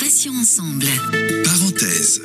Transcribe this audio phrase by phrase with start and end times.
[0.00, 0.86] Passions ensemble.
[1.44, 2.20] Parenthèse.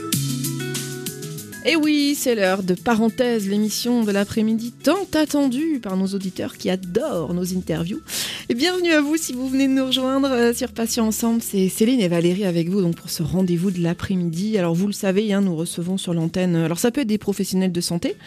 [1.66, 6.72] Et oui, c'est l'heure de parenthèse, l'émission de l'après-midi tant attendue par nos auditeurs qui
[6.72, 8.02] adorent nos interviews.
[8.50, 11.42] Et bienvenue à vous si vous venez de nous rejoindre euh, sur Patients Ensemble.
[11.42, 14.58] C'est Céline et Valérie avec vous donc pour ce rendez-vous de l'après-midi.
[14.58, 16.58] Alors vous le savez, hein, nous recevons sur l'antenne.
[16.58, 18.18] Alors ça peut être des professionnels de santé,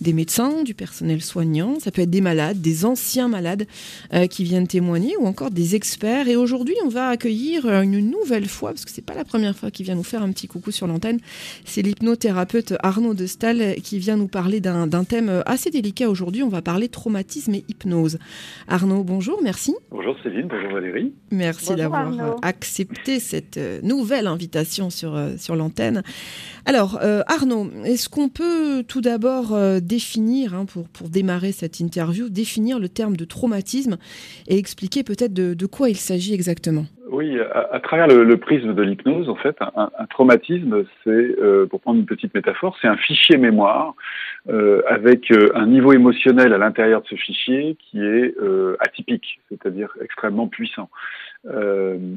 [0.00, 3.66] des médecins, du personnel soignant, ça peut être des malades, des anciens malades
[4.14, 6.26] euh, qui viennent témoigner ou encore des experts.
[6.28, 9.54] Et aujourd'hui, on va accueillir euh, une nouvelle fois parce que c'est pas la première
[9.54, 11.18] fois qu'il vient nous faire un petit coucou sur l'antenne.
[11.66, 16.42] C'est l'hypnothérapeute Arnaud de Stal qui vient nous parler d'un thème assez délicat aujourd'hui.
[16.42, 18.18] On va parler traumatisme et hypnose.
[18.68, 19.65] Arnaud, bonjour, merci.
[19.90, 21.14] Bonjour Céline, bonjour Valérie.
[21.30, 26.02] Merci d'avoir euh, accepté cette euh, nouvelle invitation sur, euh, sur l'antenne.
[26.64, 26.98] Alors,
[27.28, 32.88] Arnaud, est-ce qu'on peut tout d'abord définir, hein, pour, pour démarrer cette interview, définir le
[32.88, 33.98] terme de traumatisme
[34.48, 36.86] et expliquer peut-être de, de quoi il s'agit exactement?
[37.08, 42.00] Oui, à, travers le, prisme de l'hypnose, en fait, un, traumatisme, c'est, euh, pour prendre
[42.00, 43.94] une petite métaphore, c'est un fichier mémoire
[44.48, 48.34] euh, avec euh, un niveau émotionnel à l'intérieur de ce fichier qui est
[48.80, 50.90] atypique, c'est-à-dire extrêmement puissant.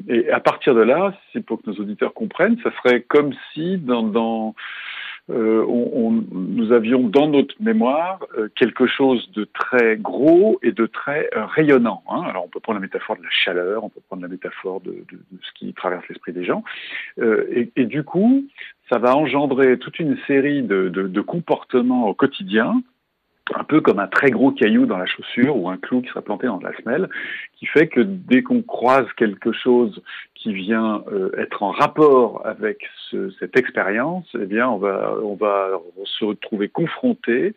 [0.08, 3.78] et à partir de là, c'est pour que nos auditeurs comprennent, ça serait comme si
[3.78, 4.56] dans, dans
[5.30, 5.66] euh,
[6.32, 11.46] nous avions dans notre mémoire euh, quelque chose de très gros et de très euh,
[11.46, 12.04] rayonnant.
[12.10, 12.24] Hein.
[12.28, 15.06] Alors on peut prendre la métaphore de la chaleur, on peut prendre la métaphore de,
[15.42, 16.64] ce qui traverse l'esprit des gens,
[17.22, 18.46] et, et, du coup,
[18.90, 22.82] ça va engendrer toute une série de, de comportements au quotidien
[23.56, 26.22] un peu comme un très gros caillou dans la chaussure ou un clou qui sera
[26.22, 27.10] planté dans la semelle,
[27.58, 30.02] qui fait que dès qu'on croise quelque chose
[30.40, 35.36] qui vient euh, être en rapport avec ce, cette expérience, eh bien, on va, on
[35.36, 37.54] va se retrouver confronté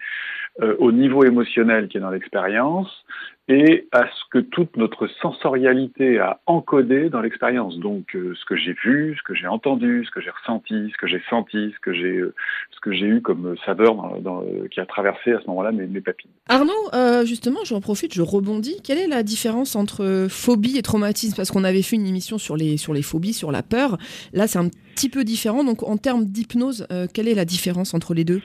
[0.60, 3.04] euh, au niveau émotionnel qui est dans l'expérience
[3.52, 7.78] et à ce que toute notre sensorialité a encodé dans l'expérience.
[7.78, 10.96] Donc, euh, ce que j'ai vu, ce que j'ai entendu, ce que j'ai ressenti, ce
[10.96, 12.22] que j'ai senti, ce que j'ai,
[12.70, 16.30] ce que j'ai eu comme saveur dans, qui a traversé à ce moment-là mes, papilles.
[16.48, 18.80] Arnaud, justement, j'en profite, je rebondis.
[18.82, 21.36] Quelle est la différence entre phobie et traumatisme?
[21.36, 23.98] Parce qu'on avait fait une émission sur les sur les phobies, sur la peur.
[24.32, 25.64] Là, c'est un petit peu différent.
[25.64, 28.40] Donc, en termes d'hypnose, euh, quelle est la différence entre les deux?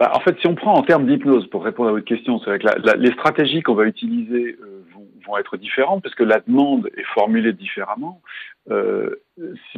[0.00, 2.58] Bah, En fait, si on prend en termes d'hypnose, pour répondre à votre question, c'est
[2.58, 4.82] que les stratégies qu'on va utiliser euh,
[5.26, 8.20] vont, être différentes parce que la demande est formulée différemment.
[8.70, 9.22] Euh,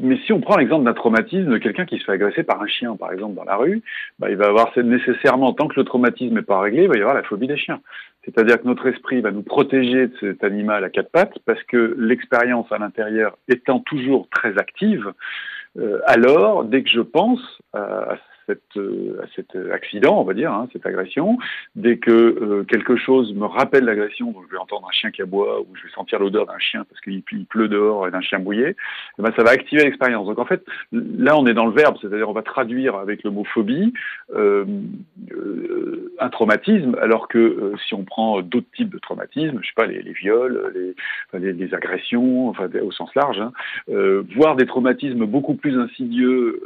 [0.01, 2.67] mais si on prend l'exemple d'un traumatisme de quelqu'un qui se fait agresser par un
[2.67, 3.83] chien, par exemple, dans la rue,
[4.19, 7.01] bah, il va avoir nécessairement, tant que le traumatisme n'est pas réglé, il va y
[7.01, 7.81] avoir la phobie des chiens.
[8.25, 11.97] C'est-à-dire que notre esprit va nous protéger de cet animal à quatre pattes parce que
[11.99, 15.13] l'expérience à l'intérieur étant toujours très active,
[15.79, 17.41] euh, alors dès que je pense
[17.73, 18.17] à,
[18.47, 21.39] cette, euh, à cet accident, on va dire, hein, cette agression.
[21.77, 25.23] Dès que euh, quelque chose me rappelle l'agression, donc je vais entendre un chien qui
[25.23, 28.39] aboie ou je vais sentir l'odeur d'un chien parce qu'il pleut dehors et d'un chien
[28.39, 28.77] bouillé,
[29.19, 30.27] eh ben ça va activer l'expérience.
[30.27, 33.31] Donc en fait, là on est dans le verbe, c'est-à-dire on va traduire avec le
[33.31, 33.93] mot phobie
[34.35, 34.65] euh,
[35.33, 39.87] euh un traumatisme, alors que si on prend d'autres types de traumatismes, je sais pas
[39.87, 40.95] les, viols, les,
[41.41, 43.53] les, les, agressions, enfin au sens large, hein,
[44.37, 46.61] voire des traumatismes beaucoup plus insidieux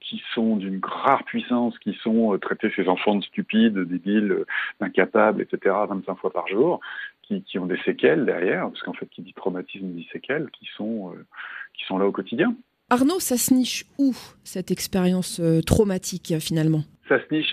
[0.00, 4.46] qui sont d'une rare puissance, qui sont euh, traiter ces enfants de stupides, débiles, euh,
[4.80, 6.80] incapables, etc., 25 fois par jour,
[7.22, 10.66] qui, qui ont des séquelles derrière, parce qu'en fait, qui dit traumatisme dit séquelles, qui
[10.76, 11.26] sont, euh,
[11.74, 12.54] qui sont là au quotidien.
[12.88, 16.82] Arnaud, ça se niche où, cette expérience traumatique, finalement?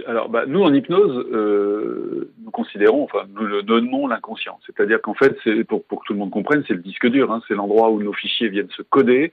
[0.05, 4.59] Alors, bah, nous, en hypnose, euh, nous considérons, enfin, nous le nommons l'inconscient.
[4.65, 7.31] C'est-à-dire qu'en fait, pour, que tout le monde comprenne, c'est le disque dur.
[7.31, 9.31] Hein, c'est l'endroit où nos fichiers viennent se coder,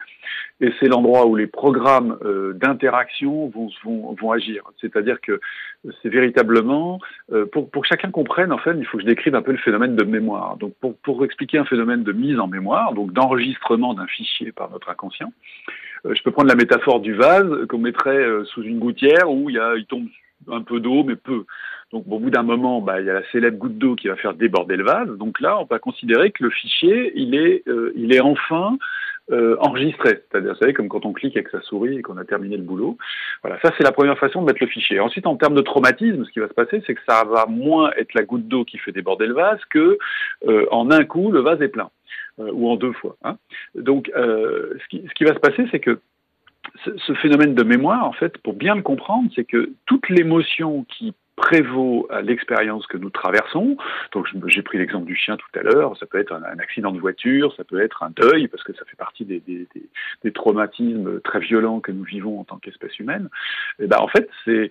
[0.60, 4.64] et c'est l'endroit où les programmes euh, d'interaction vont, agir.
[4.80, 5.40] C'est-à-dire que
[6.02, 6.98] c'est véritablement,
[7.32, 9.58] euh, pour, que chacun comprenne, en fait, il faut que je décrive un peu le
[9.58, 10.56] phénomène de mémoire.
[10.56, 14.88] Donc, pour, expliquer un phénomène de mise en mémoire, donc d'enregistrement d'un fichier par notre
[14.88, 15.32] inconscient,
[16.12, 19.56] je peux prendre la métaphore du vase qu'on mettrait euh, sous une gouttière où il,
[19.56, 20.06] y a, il tombe
[20.50, 21.44] un peu d'eau, mais peu.
[21.92, 24.16] Donc, au bout d'un moment, bah, il y a la célèbre goutte d'eau qui va
[24.16, 25.08] faire déborder le vase.
[25.16, 28.76] Donc là, on va considérer que le fichier, il est, euh, il est enfin
[29.30, 30.20] euh, enregistré.
[30.30, 32.62] C'est-à-dire, vous savez, comme quand on clique avec sa souris et qu'on a terminé le
[32.62, 32.98] boulot.
[33.42, 35.00] Voilà, ça, c'est la première façon de mettre le fichier.
[35.00, 37.90] Ensuite, en termes de traumatisme, ce qui va se passer, c'est que ça va moins
[37.96, 39.98] être la goutte d'eau qui fait déborder le vase que,
[40.48, 41.90] euh, en un coup, le vase est plein.
[42.40, 43.16] Euh, ou en deux fois.
[43.22, 43.36] Hein.
[43.76, 46.00] Donc, euh, ce, qui, va se passer, c'est que
[46.84, 51.14] ce, phénomène de mémoire, en fait, pour bien le comprendre, c'est que toute l'émotion qui
[51.36, 53.76] prévaut à l'expérience que nous traversons.
[54.12, 57.00] Donc j'ai pris l'exemple du chien tout à l'heure, ça peut être un, accident de
[57.00, 61.40] voiture, ça peut être un deuil, parce que ça fait partie des, des, traumatismes très
[61.40, 63.28] violents que nous vivons en tant qu'espèce humaine.
[63.80, 64.70] Et ben en fait, c'est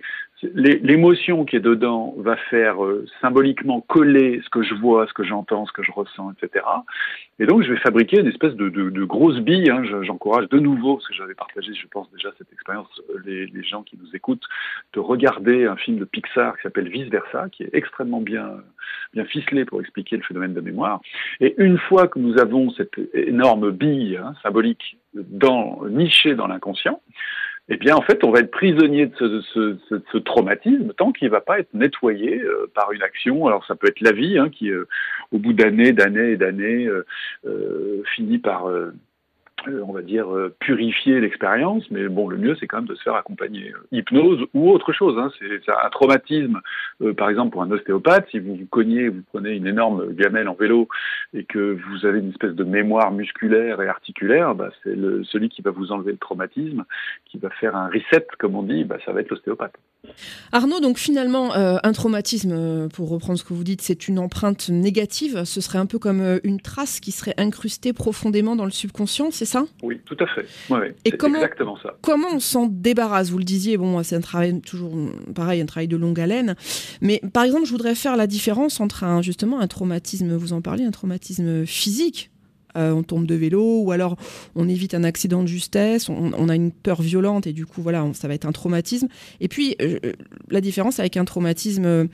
[0.54, 5.24] l'émotion qui est dedans va faire euh, symboliquement coller ce que je vois, ce que
[5.24, 6.66] j'entends, ce que je ressens, etc.
[7.40, 9.70] Et donc, je vais fabriquer une espèce de, grosse bille.
[9.70, 9.84] Hein.
[10.04, 13.64] J'encourage de nouveau, parce que j'avais partagé, je pense déjà cette expérience, euh, les, les,
[13.64, 14.46] gens qui nous écoutent,
[14.94, 18.58] de regarder un film de Pixar qui s'appelle Vice Versa, qui est extrêmement bien,
[19.14, 21.02] bien ficelé pour expliquer le phénomène de mémoire.
[21.40, 27.02] Et une fois que nous avons cette énorme bille hein, symbolique dans, nichée dans l'inconscient,
[27.70, 31.40] eh bien, en fait, on va être prisonnier de ce, traumatisme tant qu'il ne va
[31.40, 33.48] pas être nettoyé euh, par une action.
[33.48, 34.86] Alors, ça peut être la vie, hein, qui, euh,
[35.32, 36.90] au bout d'années, d'années et d'années,
[37.46, 38.70] euh, finit par
[39.68, 43.04] on va dire, euh, purifier l'expérience, mais bon, le mieux, c'est quand même de se
[43.04, 43.72] faire accompagner.
[43.72, 45.18] Euh, hypnose ou autre chose.
[45.18, 45.32] Hein.
[45.40, 46.60] C'est un traumatisme,
[47.18, 50.54] par exemple, pour un ostéopathe, si vous vous cognez, vous prenez une énorme gamelle en
[50.54, 50.88] vélo
[51.34, 55.62] et que vous avez une espèce de mémoire musculaire et articulaire, bah, c'est celui qui
[55.62, 56.86] va vous enlever le traumatisme,
[57.26, 59.76] qui va faire un reset, comme on dit, bah, ça va être l'ostéopathe.
[60.52, 65.44] Arnaud, donc finalement, un traumatisme, pour reprendre ce que vous dites, c'est une empreinte négative.
[65.46, 69.46] Ce serait un peu comme une trace qui serait incrustée profondément dans le subconscient, c'est
[69.46, 69.66] ça?
[69.82, 70.46] Oui, tout à fait.
[70.70, 71.96] Ouais, Et comment, exactement ça.
[72.02, 73.30] Comment on s'en débarrasse?
[73.30, 74.94] Vous le disiez, bon, c'est un travail toujours
[75.34, 76.56] pareil, un travail de longue haleine.
[77.02, 80.62] Mais par exemple, je voudrais faire la différence entre un, justement un traumatisme, vous en
[80.62, 82.30] parlez, un traumatisme physique.
[82.76, 84.18] Euh, on tombe de vélo ou alors
[84.56, 88.06] on évite un accident de justesse, on, a une peur violente et du coup voilà,
[88.14, 89.08] ça va être un traumatisme.
[89.40, 90.00] Et puis euh,
[90.50, 92.08] la différence avec un traumatisme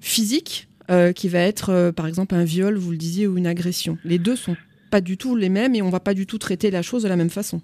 [0.00, 3.98] physique euh, qui va être par exemple un viol, vous le disiez, ou une agression.
[4.04, 4.56] Les deux sont
[4.90, 7.08] pas du tout les mêmes et on va pas du tout traiter la chose de
[7.08, 7.60] la même façon.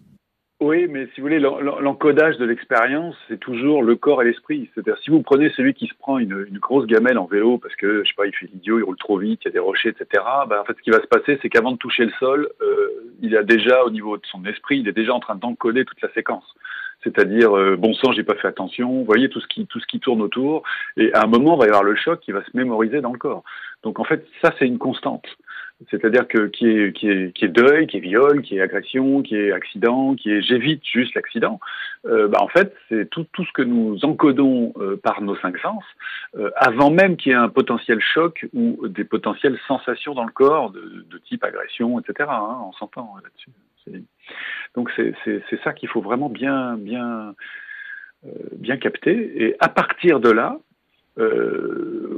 [0.64, 4.70] Oui, mais si vous voulez, l'encodage de l'expérience, c'est toujours le corps et l'esprit.
[4.72, 8.02] C'est-à-dire, si vous prenez celui qui se prend une, grosse gamelle en vélo parce que,
[8.02, 9.90] je sais pas, il fait l'idiot, il roule trop vite, il y a des rochers,
[9.90, 12.48] etc., ben, en fait, ce qui va se passer, c'est qu'avant de toucher le sol,
[12.62, 15.84] euh, il a déjà, au niveau de son esprit, il est déjà en train d'encoder
[15.84, 16.54] toute la séquence.
[17.02, 19.86] C'est-à-dire, euh, bon sang, j'ai pas fait attention, vous voyez tout ce, qui, tout ce
[19.86, 20.62] qui tourne autour,
[20.96, 23.12] et à un moment, il va y avoir le choc qui va se mémoriser dans
[23.12, 23.44] le corps.
[23.82, 25.26] Donc, en fait, ça, c'est une constante.
[25.90, 29.22] C'est-à-dire que qui est, qui, est, qui est deuil, qui est viol, qui est agression,
[29.22, 31.58] qui est accident, qui est j'évite juste l'accident,
[32.06, 35.58] euh, bah en fait, c'est tout, tout ce que nous encodons euh, par nos cinq
[35.58, 35.82] sens,
[36.36, 40.32] euh, avant même qu'il y ait un potentiel choc ou des potentielles sensations dans le
[40.32, 42.28] corps de, type agression, etc.
[42.30, 43.50] Hein, on s'entend là-dessus.
[44.74, 47.34] Donc c'est ça qu'il faut vraiment bien, bien,
[48.52, 49.44] bien capter.
[49.44, 50.58] Et à partir de là,
[51.16, 52.13] euh,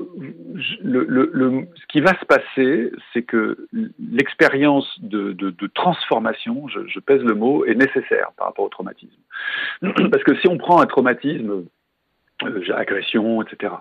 [0.56, 3.66] ce qui va se passer, c'est que
[3.98, 9.20] l'expérience de, transformation, je, pèse le mot, est nécessaire par rapport au traumatisme.
[9.82, 11.64] Parce que si on prend un traumatisme,
[12.44, 13.72] euh, agression, etc.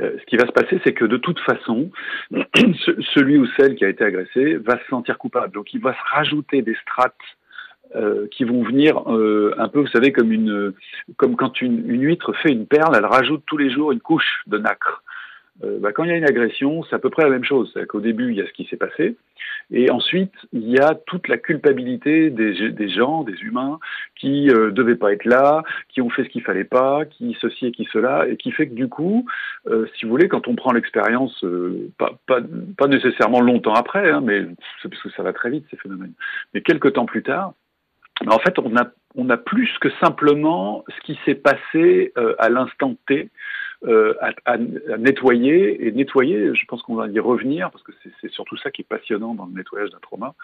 [0.00, 1.90] Euh, ce qui va se passer, c'est que de toute façon,
[3.14, 5.52] celui ou celle qui a été agressé va se sentir coupable.
[5.52, 7.14] Donc il va se rajouter des strates
[7.96, 10.72] euh, qui vont venir un peu, vous savez, comme une,
[11.16, 14.56] comme quand une, huître fait une perle, elle rajoute tous les jours une couche de
[14.56, 15.02] nacre.
[15.64, 17.70] Euh, bah, quand il y a une agression, c'est à peu près la même chose.
[17.74, 19.16] C'est qu'au début, il y a ce qui s'est passé,
[19.70, 23.78] et ensuite, il y a toute la culpabilité des, gens, des humains,
[24.16, 27.66] qui euh, devaient pas être là, qui ont fait ce qu'il fallait pas, qui ceci
[27.66, 29.26] et qui cela, et qui fait que du coup,
[29.66, 32.40] euh, si vous voulez, quand on prend l'expérience, euh, pas, pas,
[32.76, 34.46] pas, nécessairement longtemps après, hein, mais
[34.82, 36.14] parce que ça va très vite ces phénomènes,
[36.54, 37.52] mais quelques temps plus tard,
[38.26, 42.48] en fait, on a, on a plus que simplement ce qui s'est passé euh, à
[42.48, 43.28] l'instant T
[43.84, 45.86] euh, à, à, à, nettoyer.
[45.86, 48.88] Et nettoyer, je pense qu'on va y revenir, parce que c'est surtout ça qui est
[48.88, 50.34] passionnant dans le nettoyage d'un trauma.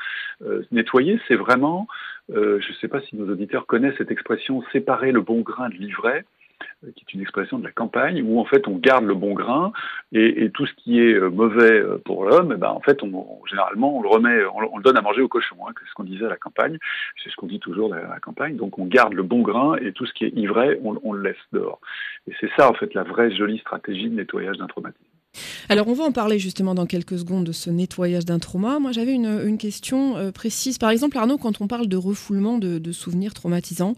[0.42, 1.88] Euh, nettoyer, c'est vraiment,
[2.32, 5.68] euh, je ne sais pas si nos auditeurs connaissent cette expression, séparer le bon grain
[5.68, 6.24] de l'ivraie
[6.96, 9.72] qui est une expression de la campagne, où en fait on garde le bon grain
[10.12, 13.26] et, tout ce qui est euh, mauvais euh, pour l'homme, eh ben en fait on,
[13.48, 15.56] généralement on le remet, on, le donne à manger au cochon.
[15.66, 16.78] Hein, c'est ce qu'on disait à la campagne,
[17.22, 18.56] c'est ce qu'on dit toujours à la campagne.
[18.56, 21.36] Donc on garde le bon grain et tout ce qui est ivraie, on, le laisse
[21.52, 21.80] dehors.
[22.28, 25.04] Et c'est ça en fait la vraie jolie stratégie de nettoyage d'un traumatisme.
[25.68, 28.78] Alors on va en parler justement dans quelques secondes de ce nettoyage d'un trauma.
[28.78, 30.78] Moi j'avais une, question euh, précise.
[30.78, 33.94] Par exemple Arnaud, quand on parle de refoulement de, souvenirs traumatisants,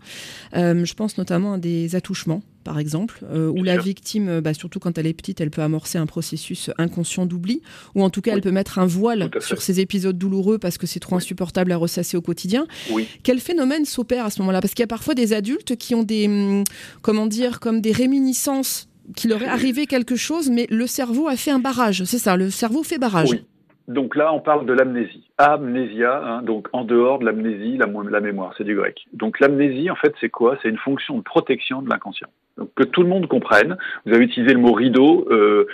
[0.54, 4.80] euh, je pense notamment à des attouchements par exemple, euh, où la victime, bah, surtout
[4.80, 7.62] quand elle est petite, elle peut amorcer un processus inconscient d'oubli,
[7.94, 8.36] ou en tout cas, oui.
[8.36, 11.22] elle peut mettre un voile sur ces épisodes douloureux parce que c'est trop oui.
[11.22, 12.66] insupportable à ressasser au quotidien.
[12.90, 13.06] Oui.
[13.22, 14.60] Quel phénomène s'opère à ce moment-là?
[14.60, 16.64] Parce qu'il y a parfois des adultes qui ont des, hum,
[17.02, 21.52] comment dire, comme des réminiscences qu'il aurait arrivé quelque chose, mais le cerveau a fait
[21.52, 22.02] un barrage.
[22.04, 23.30] C'est ça, le cerveau fait barrage.
[23.30, 23.44] Oui.
[23.88, 25.30] Donc là, on parle de l'amnésie.
[25.38, 29.06] Amnésia, hein, donc en dehors de l'amnésie, la, mémoire, c'est du grec.
[29.12, 30.58] Donc l'amnésie, en fait, c'est quoi?
[30.62, 32.28] C'est une fonction de protection de l'inconscient.
[32.56, 33.76] Donc que tout le monde comprenne.
[34.04, 35.28] Vous avez utilisé le mot rideau.
[35.30, 35.66] Euh,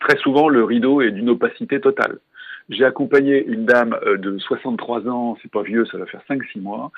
[0.00, 2.18] très souvent, le rideau est d'une opacité totale.
[2.70, 6.92] J'ai accompagné une dame de 63 ans, c'est pas vieux, ça va faire 5-6 mois,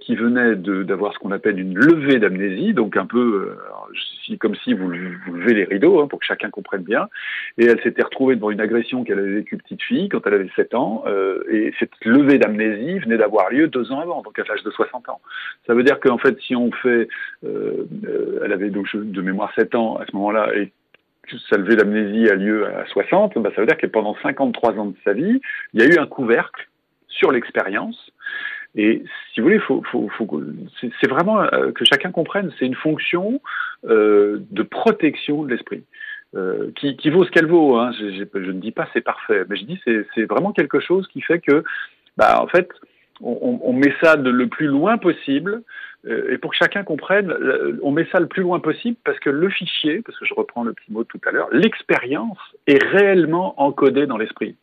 [0.00, 3.56] qui venait d'avoir ce qu'on appelle une levée d'amnésie, donc un peu
[4.40, 7.08] comme si vous, vous levez les rideaux hein, pour que chacun comprenne bien.
[7.58, 10.50] Et elle s'était retrouvée devant une agression qu'elle avait vécue petite fille quand elle avait
[10.56, 11.04] 7 ans,
[11.48, 15.08] et cette levée d'amnésie venait d'avoir lieu deux ans avant, donc à l'âge de 60
[15.10, 15.20] ans.
[15.66, 17.08] Ça veut dire qu'en fait, si on fait,
[17.44, 20.72] elle avait donc de mémoire 7 ans à ce moment-là, et
[21.50, 24.86] sa levée d'amnésie a lieu à 60, bah, ça veut dire que pendant 53 ans
[24.86, 25.40] de sa vie,
[25.72, 26.68] il y a eu un couvercle
[27.08, 28.10] sur l'expérience.
[28.76, 29.60] Et si vous voulez,
[31.00, 33.40] c'est vraiment euh, que chacun comprenne, c'est une fonction
[33.88, 35.84] euh, de protection de l'esprit.
[36.34, 37.76] Euh, qui, vaut ce qu'elle vaut.
[37.76, 37.92] Hein.
[37.96, 41.38] Je, ne dis pas c'est parfait, mais je dis c'est, vraiment quelque chose qui fait
[41.38, 41.62] que,
[42.16, 42.68] bah, en fait,
[43.20, 45.62] on, met ça le plus loin possible
[46.06, 47.34] et pour que chacun comprenne,
[47.82, 50.62] on met ça le plus loin possible parce que le fichier, parce que je reprends
[50.62, 54.56] le petit mot tout à l'heure, l'expérience est réellement encodée dans l'esprit.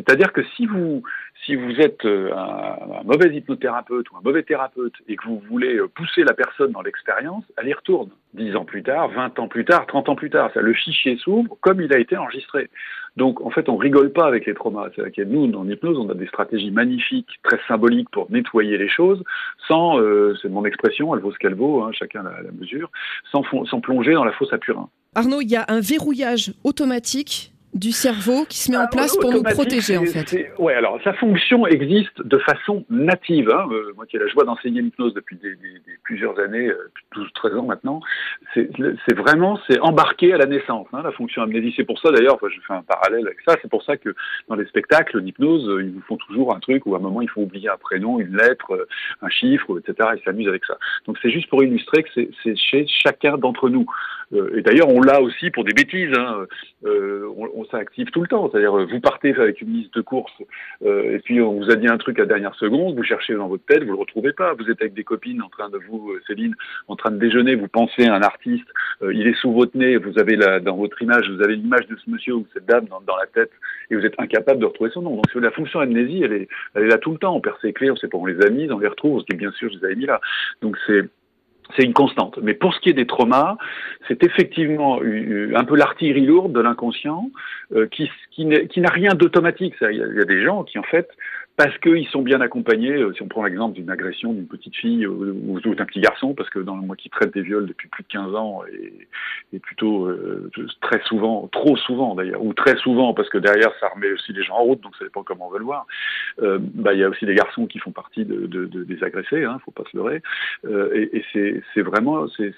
[0.00, 1.02] C'est-à-dire que si vous,
[1.44, 5.76] si vous êtes euh, un, mauvais hypnothérapeute ou un mauvais thérapeute et que vous voulez
[5.76, 8.10] euh, pousser la personne dans l'expérience, elle y retourne.
[8.34, 10.50] 10 ans plus tard, 20 ans plus tard, 30 ans plus tard.
[10.54, 12.70] Ça, le fichier s'ouvre comme il a été enregistré.
[13.16, 14.88] Donc, en fait, on rigole pas avec les traumas.
[14.94, 19.22] C'est nous, en hypnose, on a des stratégies magnifiques, très symboliques pour nettoyer les choses,
[19.68, 22.90] sans, euh, c'est mon expression, elle vaut ce qu'elle vaut, hein, chacun la, la mesure,
[23.30, 24.88] sans, sans plonger dans la fosse à purin.
[25.14, 29.16] Arnaud, il y a un verrouillage automatique du cerveau qui se met en ah, place
[29.16, 30.50] pour nous protéger en fait.
[30.58, 33.48] Ouais, alors sa fonction existe de façon native.
[33.50, 33.68] Hein.
[33.70, 36.68] Euh, moi qui ai la joie d'enseigner l'hypnose depuis des, des, des, plusieurs années,
[37.14, 38.00] 12-13 euh, ans maintenant,
[38.54, 40.88] c'est vraiment c'est embarqué à la naissance.
[40.92, 43.70] Hein, la fonction amnésie, c'est pour ça d'ailleurs, je fais un parallèle avec ça, c'est
[43.70, 44.14] pour ça que
[44.48, 47.20] dans les spectacles d'hypnose, euh, ils vous font toujours un truc où à un moment
[47.20, 48.86] il faut oublier un prénom, une lettre,
[49.22, 50.08] un chiffre, etc.
[50.16, 50.76] Ils s'amusent avec ça.
[51.06, 53.86] Donc c'est juste pour illustrer que c'est chez chacun d'entre nous.
[54.56, 56.12] et d'ailleurs on l'a aussi pour des bêtises.
[56.16, 56.46] Hein.
[56.84, 58.50] on, on s'active tout le temps.
[58.50, 60.32] C'est-à-dire, euh, vous partez avec une liste de courses
[60.84, 63.48] euh, et puis on vous a dit un truc à dernière seconde, vous cherchez dans
[63.48, 64.54] votre tête, vous le retrouvez pas.
[64.54, 66.54] Vous êtes avec des copines en train de vous, euh, Céline,
[66.88, 68.66] en train de déjeuner, vous pensez à un artiste,
[69.02, 71.96] il est sous votre nez, vous avez la, dans votre image, vous avez l'image de
[71.96, 73.50] ce monsieur ou cette dame dans, la tête
[73.90, 75.16] et vous êtes incapable de retrouver son nom.
[75.16, 77.34] Donc la fonction amnésie, elle est, elle est là tout le temps.
[77.34, 79.16] On perd ses clés, on sait pas où on les a mises, on les retrouve,
[79.16, 80.20] on se dit bien sûr je les avais mis là.
[80.62, 81.02] Donc c'est
[81.76, 82.38] c'est une constante.
[82.42, 83.56] Mais pour ce qui est des traumas,
[84.08, 87.30] c'est effectivement un peu l'artillerie lourde de l'inconscient
[87.74, 89.74] euh, qui, qui n'a rien d'automatique.
[89.80, 91.08] Il y, a des gens qui, en fait,
[91.62, 95.06] parce qu'ils sont bien accompagnés, euh, si on prend l'exemple d'une agression d'une petite fille
[95.06, 98.08] ou, d'un petit garçon, parce que dans moi qui traite des viols depuis plus de
[98.08, 98.62] 15 ans,
[99.52, 100.50] et, plutôt euh,
[100.80, 104.42] très souvent, trop souvent d'ailleurs, ou très souvent, parce que derrière ça remet aussi les
[104.42, 105.86] gens en route, donc ça dépend comment on veut le voir,
[106.40, 109.04] euh, bah, il y a aussi des garçons qui font partie de, de, de des
[109.04, 110.22] agressés, hein, faut pas se leurrer,
[110.64, 112.54] euh, et, et c'est vraiment, c'est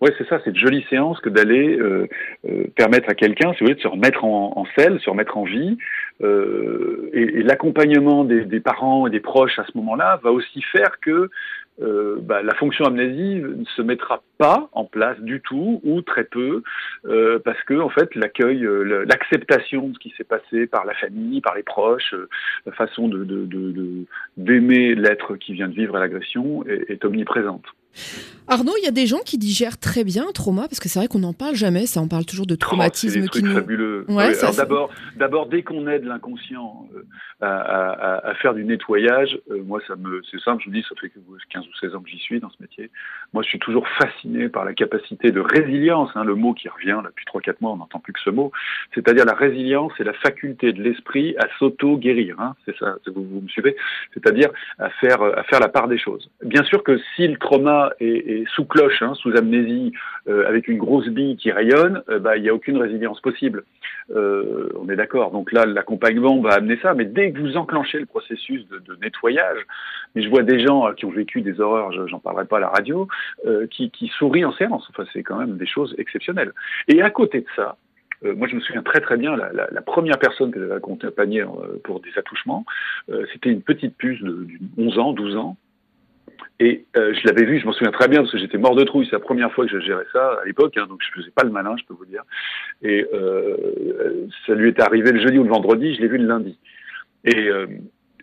[0.00, 2.06] Ouais, c'est ça, c'est une jolie séance que d'aller euh,
[2.48, 5.36] euh, permettre à quelqu'un, si vous voulez, de se remettre en, en selle, se remettre
[5.36, 5.76] en vie.
[6.22, 10.62] Euh, et, et l'accompagnement des, des, parents et des proches à ce moment-là va aussi
[10.62, 11.30] faire que
[11.80, 16.24] euh, bah, la fonction amnésie ne se mettra pas en place du tout ou très
[16.24, 16.62] peu
[17.06, 20.94] euh, parce que en fait l'accueil, euh, l'acceptation de ce qui s'est passé par la
[20.94, 22.14] famille, par les proches,
[22.66, 23.22] la façon de
[24.36, 27.66] d'aimer de, de, l'être qui vient de vivre l'agression est, est omniprésente.
[28.48, 30.98] Arnaud, il y a des gens qui digèrent très bien un trauma, parce que c'est
[30.98, 33.52] vrai qu'on n'en parle jamais, ça on parle toujours de traumatisme oh, qui nous...
[33.52, 34.06] fabuleux.
[34.08, 36.88] Ouais, d'abord, d'abord, dès qu'on aide l'inconscient
[37.40, 40.84] à, à, à, faire du nettoyage, euh, moi ça me, c'est simple, je vous dis,
[40.88, 41.18] ça fait que
[41.50, 42.90] 15 ou 16 ans que j'y suis dans ce métier.
[43.32, 47.00] Moi, je suis toujours fasciné par la capacité de résilience, hein, le mot qui revient
[47.04, 48.50] depuis 3-4 mois, on n'entend plus que ce mot,
[48.94, 52.40] c'est-à-dire la résilience et la faculté de l'esprit à s'auto-guérir.
[52.40, 53.76] Hein, c'est ça, vous, vous me suivez
[54.14, 56.30] C'est-à-dire à faire, à faire la part des choses.
[56.42, 57.92] Bien sûr que si le trauma
[58.54, 59.92] sous cloche, hein, sous amnésie,
[60.28, 63.64] euh, avec une grosse bille qui rayonne, euh, bah, il n'y a aucune résilience possible.
[64.10, 65.30] Euh, on est d'accord.
[65.30, 66.94] Donc là, l'accompagnement va amener ça.
[66.94, 69.58] Mais dès que vous enclenchez le processus de, nettoyage,
[70.14, 72.68] mais je vois des gens qui ont vécu des horreurs, j'en parlerai pas à la
[72.68, 73.08] radio,
[73.70, 74.86] qui, sourient en séance.
[74.90, 76.52] Enfin, c'est quand même des choses exceptionnelles.
[76.88, 77.76] Et à côté de ça,
[78.22, 81.44] moi, je me souviens très très bien, la, première personne que j'avais accompagnée
[81.84, 82.64] pour des attouchements,
[83.32, 85.56] c'était une petite puce de, de 11 ans, 12 ans,
[86.60, 88.84] et euh, je l'avais vu, je m'en souviens très bien parce que j'étais mort de
[88.84, 89.06] trouille.
[89.06, 91.44] C'est la première fois que je gérais ça à l'époque, hein, donc je faisais pas
[91.44, 92.22] le malin, je peux vous dire.
[92.82, 96.26] Et euh, ça lui était arrivé le jeudi ou le vendredi, je l'ai vu le
[96.26, 96.58] lundi.
[97.24, 97.66] Et, euh,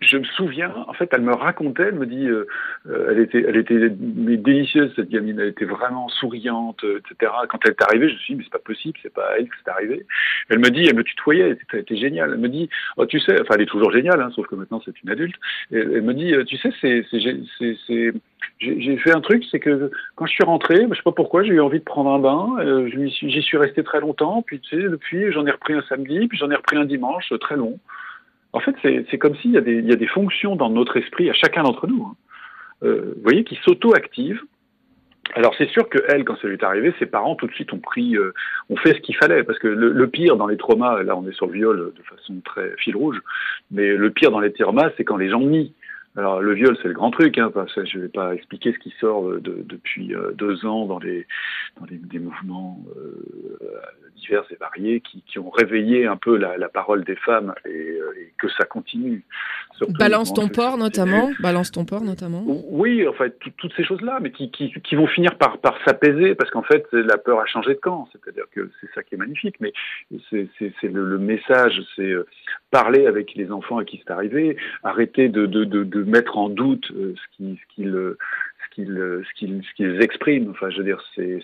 [0.02, 2.46] je me souviens, en fait, elle me racontait, elle me dit, euh,
[2.88, 7.32] euh, elle était, elle était délicieuse cette gamine, elle était vraiment souriante, euh, etc.
[7.48, 9.48] Quand elle est arrivée, je me suis dit, mais c'est pas possible, c'est pas elle
[9.48, 10.06] que c'est arrivé.
[10.50, 12.32] Elle me dit, elle me tutoyait, elle était géniale.
[12.34, 14.82] Elle me dit, oh, tu sais, enfin, elle est toujours géniale, hein, sauf que maintenant
[14.84, 15.36] c'est une adulte.
[15.72, 18.12] elle, me dit, tu sais, c'est, c'est,
[18.58, 21.54] j'ai fait un truc, c'est que quand je suis rentré, je sais pas pourquoi, j'ai
[21.54, 22.86] eu envie de prendre un bain.
[22.88, 26.28] j'y suis, suis resté très longtemps, puis tu sais, depuis, j'en ai repris un samedi,
[26.28, 27.78] puis j'en ai repris un dimanche, très long.
[28.56, 31.86] En fait, c'est comme s'il y, a des fonctions dans notre esprit, à chacun d'entre
[31.86, 32.16] nous, hein.
[32.84, 34.40] euh, vous voyez, qui s'auto-activent.
[35.34, 37.74] Alors c'est sûr que elle, quand ça lui est arrivé, ses parents tout de suite
[37.74, 38.32] ont pris, euh,
[38.70, 41.34] ont fait ce qu'il fallait, parce que le, pire dans les traumas, là on est
[41.34, 43.20] sur le viol de façon très fil rouge,
[43.70, 45.74] mais le pire dans les traumas, c'est quand les gens nient.
[46.16, 47.38] Alors le viol, c'est le grand truc.
[47.38, 50.64] Hein, parce que je ne vais pas expliquer ce qui sort de, depuis euh, deux
[50.64, 51.26] ans dans les
[51.78, 53.80] dans les, des mouvements euh,
[54.16, 57.68] divers et variés qui, qui, ont réveillé un peu la, la parole des femmes et,
[57.68, 59.24] euh, et que ça continue.
[59.98, 61.30] Balance ton port notamment.
[61.40, 62.42] Balance ton port notamment.
[62.46, 66.34] Oui, en fait, toutes ces choses-là, mais qui, qui, qui, vont finir par, par s'apaiser
[66.34, 68.08] parce qu'en fait, la peur a changé de camp.
[68.12, 69.56] C'est-à-dire que c'est ça qui est magnifique.
[69.60, 69.72] Mais
[70.30, 70.48] c'est
[70.82, 72.14] le, le, message, c'est
[72.76, 76.90] parler avec les enfants à qui c'est arrivé, arrêter de, de, de, mettre en doute
[76.94, 78.16] euh, ce qu'ils ce
[78.76, 80.50] ce qu'ils qu'ils expriment.
[80.50, 81.40] Enfin, je veux dire, c'est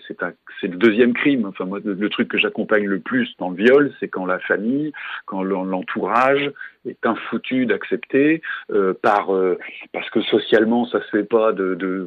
[0.61, 1.47] le deuxième crime.
[1.47, 4.91] Enfin, moi, le, truc que j'accompagne le plus dans le viol, c'est quand la famille,
[5.25, 6.51] quand l'entourage
[6.85, 9.57] est infoutu d'accepter euh, par euh,
[9.91, 12.05] parce que socialement ça se fait pas de, de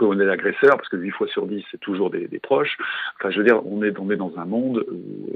[0.00, 2.76] on est l'agresseur parce que 8 fois sur 10 c'est toujours des, des, proches.
[3.16, 5.30] Enfin, je veux dire, on est on est dans un monde où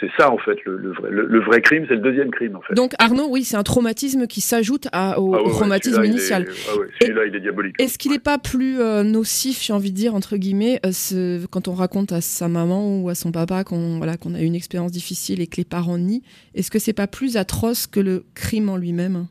[0.00, 2.74] c'est ça en fait le, vrai, le, vrai, crime, c'est le deuxième crime en fait.
[2.74, 4.88] Donc Arnaud, oui, c'est un traumatisme qui s'ajoute au,
[5.34, 6.46] ah traumatisme initial.
[6.48, 7.80] Ah celui-là, il est diabolique.
[7.80, 11.46] Est-ce qu'il n'est pas plus euh, nocif, j'ai envie de dire entre guillemets, euh, ce,
[11.46, 14.44] quand on raconte à sa maman ou à son papa qu'on voilà qu'on a eu
[14.44, 16.22] une expérience difficile et que les parents nient
[16.54, 19.26] Est-ce que c'est pas plus atroce que le crime en lui-même?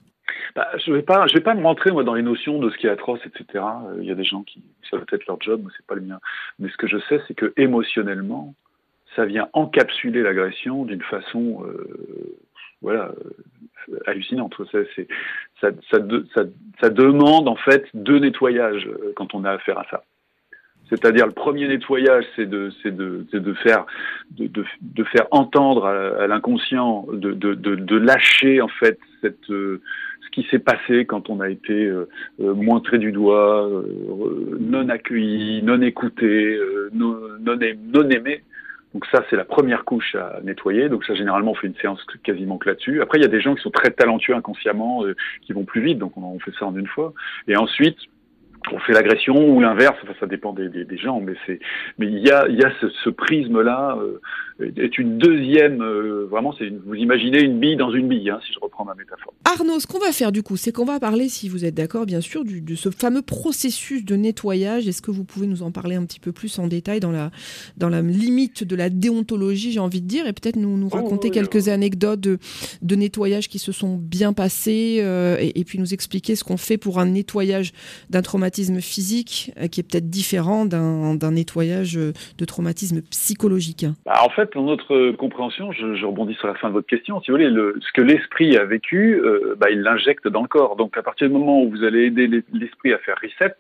[0.56, 2.78] Bah, je vais pas, je vais pas me rentrer moi dans les notions de ce
[2.78, 3.46] qui est atroce, etc.
[3.54, 5.96] Euh, il y a des gens qui, ça va être leur job, mais c'est pas
[5.96, 6.20] le mien.
[6.58, 8.56] Mais ce que je sais, c'est que émotionnellement,
[9.18, 12.38] ça vient encapsuler l'agression d'une façon euh,
[12.82, 13.12] voilà,
[13.90, 14.54] euh, hallucinante.
[15.60, 15.72] Ça,
[16.90, 20.04] demande en fait deux nettoyages euh, quand on a affaire à ça.
[20.90, 22.72] C'est-à-dire le premier nettoyage, c'est de,
[23.62, 23.86] faire,
[25.32, 29.80] entendre à, l'inconscient, de, lâcher en fait cette, ce
[30.32, 31.92] qui s'est passé quand on a été
[32.40, 33.70] montré du doigt,
[34.62, 36.58] non accueilli, non écouté,
[36.94, 38.44] non, non aimé.
[38.94, 40.90] Donc ça, c'est la première couche à nettoyer.
[40.90, 43.02] Donc ça, généralement, on fait une séance quasiment que là-dessus.
[43.02, 45.82] Après, il y a des gens qui sont très talentueux inconsciemment, euh, qui vont plus
[45.82, 47.14] vite, donc on, fait ça en une fois.
[47.48, 47.98] Et ensuite,
[48.72, 51.60] on fait l'agression ou l'inverse, enfin, ça dépend des, des, des, gens, mais c'est,
[51.98, 54.20] mais il y a, il y a ce, ce prisme-là euh,
[54.60, 58.54] est une deuxième, euh, vraiment, c'est vous imaginez une bille dans une bille, hein, si
[58.54, 59.34] je reprends ma métaphore.
[59.46, 62.06] Arnaud, ce qu'on va faire du coup, c'est qu'on va parler, si vous êtes d'accord,
[62.06, 64.88] bien sûr, du, de ce fameux processus de nettoyage.
[64.88, 67.32] Est-ce que vous pouvez nous en parler un petit peu plus en détail dans la,
[67.78, 70.96] dans la limite de la déontologie, j'ai envie de dire, et peut-être nous, nous oh,
[70.96, 72.40] raconter quelques anecdotes de,
[72.82, 76.58] de nettoyage qui se sont bien passées, euh, et, et, puis nous expliquer ce qu'on
[76.58, 77.74] fait pour un nettoyage
[78.10, 83.86] d'un traumatisme physique euh, qui est peut-être différent d'un nettoyage de traumatisme psychologique.
[84.06, 87.32] Bah, en fait, dans notre compréhension, je, rebondis sur la fin de votre question, si
[87.32, 90.76] vous voulez, le, ce que l'esprit a vécu, euh, bah, il l'injecte dans le corps.
[90.76, 93.56] Donc à partir du moment où vous allez aider l'esprit à faire reset,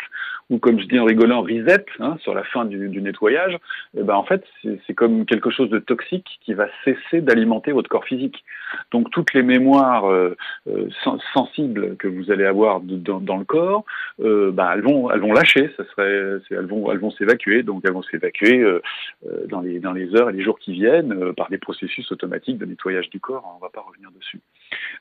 [0.50, 3.58] ou comme je dis en rigolant, reset, hein, sur la fin du, du nettoyage,
[3.98, 4.44] eh ben, en fait,
[4.86, 8.44] c'est comme quelque chose de toxique qui va cesser d'alimenter votre corps physique.
[8.92, 10.36] Donc toutes les mémoires euh,
[10.68, 10.88] euh
[11.34, 13.84] sensibles que vous allez avoir dans, dans, le corps,
[14.22, 17.84] euh, bah, elles vont elles vont lâcher, ça serait, elles vont elles vont s'évacuer, donc
[17.86, 18.82] elles vont s'évacuer euh,
[19.26, 22.58] euh, dans les dans les heures et les jours qui viennent par des processus automatiques
[22.58, 23.50] de nettoyage du corps.
[23.54, 24.40] On ne va pas revenir dessus.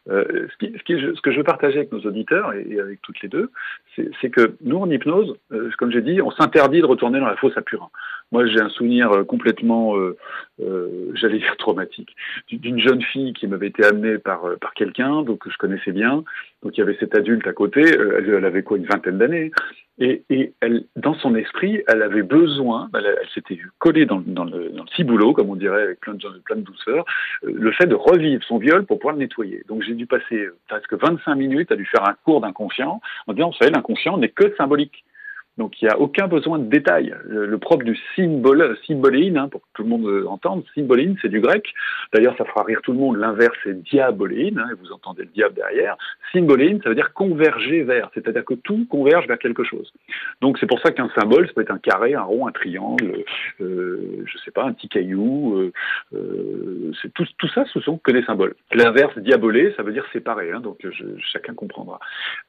[0.07, 3.21] Ce, qui, ce, qui, ce, que je veux partager avec nos auditeurs et, avec toutes
[3.23, 3.51] les deux,
[4.21, 7.37] c'est que nous, en hypnose, euh, comme j'ai dit, on s'interdit de retourner dans la
[7.37, 7.89] fosse à Purin.
[8.33, 10.17] Moi, j'ai un souvenir euh, complètement, euh,
[11.15, 12.15] j'allais dire traumatique,
[12.51, 16.25] d'une jeune fille qui m'avait été amenée par, par quelqu'un, que je connaissais bien.
[16.63, 19.53] Donc il y avait cet adulte à côté, elle, avait quoi, une vingtaine d'années.
[19.99, 24.69] Et, elle, dans son esprit, elle avait besoin, elle, elle s'était collée dans, dans, le,
[24.71, 27.05] dans le ciboulot, comme on dirait, avec plein de, plein de douceur,
[27.43, 29.63] le fait de revivre son viol pour pouvoir le nettoyer.
[29.69, 33.51] Donc j'ai dû passer presque 25 minutes à lui faire un cours d'inconscient en disant,
[33.51, 35.05] vous savez, l'inconscient n'est que symbolique.
[35.59, 37.15] Donc il n'y a aucun besoin de détail.
[37.25, 41.41] Le, propre du symbole, hein, pour que tout le monde euh, entende, symboléine, c'est du
[41.41, 41.73] grec.
[42.13, 43.17] D'ailleurs, ça fera rire tout le monde.
[43.17, 45.97] L'inverse, c'est diaboléine, hein, et vous entendez le diable derrière.
[46.33, 49.93] Symboléine, ça veut dire converger vers, c'est-à-dire que tout converge vers quelque chose.
[50.41, 53.25] Donc c'est pour ça qu'un symbole, ça peut être un carré, un rond, un triangle,
[53.61, 55.57] euh, je sais pas, un petit caillou.
[55.57, 55.73] Euh,
[56.15, 58.55] euh, c'est tout, tout, ça, ce sont que des symboles.
[58.73, 60.53] L'inverse, diabolé, ça veut dire séparé.
[60.53, 61.99] Hein, donc je, chacun comprendra.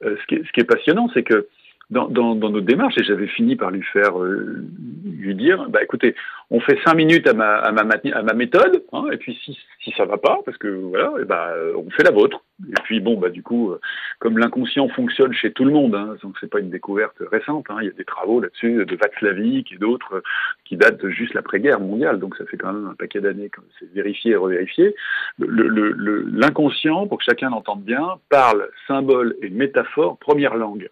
[0.04, 1.48] Euh, ce, qui est, ce qui est passionnant, c'est que
[1.90, 4.66] dans, dans, dans, notre démarche, et j'avais fini par lui faire euh,
[5.06, 6.16] lui dire, bah écoutez,
[6.52, 9.58] on fait cinq minutes à ma, à ma, à ma méthode, hein, et puis si,
[9.84, 12.42] si ça va pas, parce que voilà, bah, on fait la vôtre.
[12.68, 13.80] Et puis bon, bah du coup, euh,
[14.20, 17.78] comme l'inconscient fonctionne chez tout le monde, hein, donc c'est pas une découverte récente, hein,
[17.82, 20.24] il y a des travaux là-dessus de Václavic et d'autres
[20.66, 23.62] qui datent de juste l'après-guerre mondiale, donc ça fait quand même un paquet d'années que
[23.80, 24.96] c'est vérifié et revérifié.
[25.40, 30.90] L'inconscient, le, pour que chacun l'entende bien, parle symbole et métaphore première langue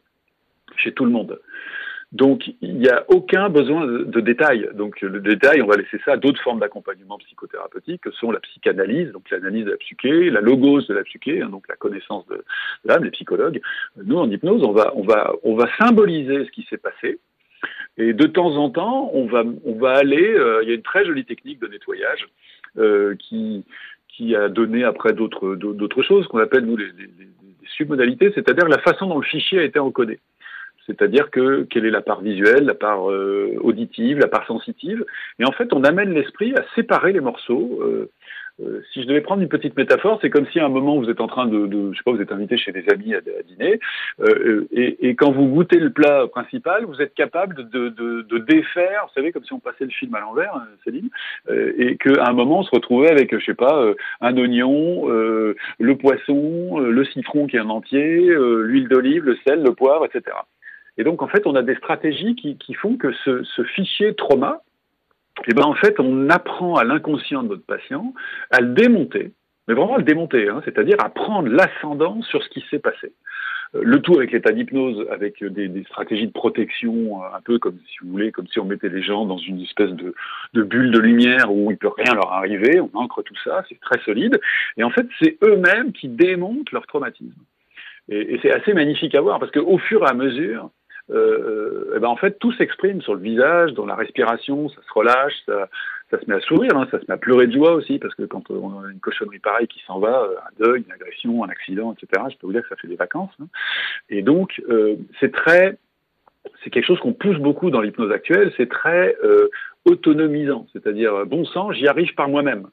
[0.77, 1.39] chez tout le monde.
[2.11, 4.69] Donc, il n'y a aucun besoin de, détails.
[4.73, 8.39] Donc, le détail, on va laisser ça à d'autres formes d'accompagnement psychothérapeutique, que sont la
[8.39, 12.25] psychanalyse, donc l'analyse de la psyché, la logos de la psyché, hein, donc la connaissance
[12.27, 12.45] de
[12.85, 13.59] l'âme, les psychologues.
[14.01, 17.19] Nous, en hypnose, on va, on va, on va symboliser ce qui s'est passé.
[17.97, 20.35] Et de temps en temps, on va, on va aller.
[20.35, 22.27] Euh, il y a une très jolie technique de nettoyage
[22.77, 23.65] euh, qui,
[24.07, 27.27] qui a donné après d'autres, d'autres choses qu'on appelle nous les, les
[27.75, 30.19] submodalités, c'est-à-dire la façon dont le fichier a été encodé
[30.85, 35.05] c'est-à-dire que quelle est la part visuelle, la part euh, auditive, la part sensitive,
[35.39, 37.79] et en fait on amène l'esprit à séparer les morceaux.
[37.81, 38.09] Euh,
[38.63, 41.09] euh, si je devais prendre une petite métaphore, c'est comme si à un moment vous
[41.09, 43.19] êtes en train de, de je sais pas, vous êtes invité chez des amis à,
[43.19, 43.81] dîner,
[44.71, 49.07] et, et, quand vous goûtez le plat principal, vous êtes capable de, de, de, défaire,
[49.07, 51.09] vous savez, comme si on passait le film à l'envers, hein, Céline,
[51.49, 56.79] et qu'à un moment on se retrouvait avec, je sais pas, un oignon, le poisson,
[56.79, 60.33] le citron qui est un entier, l'huile d'olive, le sel, le poivre, etc.
[60.97, 64.61] Et donc, en fait, on a des stratégies qui, font que ce, fichier trauma,
[65.47, 68.13] eh ben, en fait, on apprend à l'inconscient de notre patient
[68.51, 69.33] à le démonter,
[69.67, 73.11] mais vraiment à le démonter, hein, c'est-à-dire à prendre l'ascendant sur ce qui s'est passé.
[73.75, 77.77] Euh, le tout avec l'état d'hypnose, avec des, stratégies de protection, euh, un peu comme
[77.87, 80.13] si vous voulez, comme si on mettait les gens dans une espèce de,
[80.53, 82.79] bulle de lumière où il peut rien leur arriver.
[82.79, 84.39] On ancre tout ça, c'est très solide.
[84.77, 87.41] Et en fait, c'est eux-mêmes qui démontent leur traumatisme.
[88.07, 90.69] Et, et c'est assez magnifique à voir parce qu'au fur et à mesure,
[91.11, 94.93] euh, et ben en fait tout s'exprime sur le visage, dans la respiration, ça se
[94.93, 97.99] relâche, ça, se met à sourire, hein, ça se met à pleurer de joie aussi,
[97.99, 100.91] parce que quand on a une cochonnerie pareille qui s'en va, euh, un deuil, une
[100.91, 103.33] agression, un accident, etc., je peux vous dire que ça fait des vacances.
[103.41, 103.47] Hein.
[104.09, 105.77] Et donc euh, c'est très,
[106.63, 109.49] c'est quelque chose qu'on pousse beaucoup dans l'hypnose actuelle, c'est très euh,
[109.85, 112.67] autonomisant, c'est-à-dire bon sang, j'y arrive par moi-même.